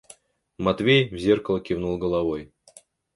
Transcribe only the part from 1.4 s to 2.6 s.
кивнул головой.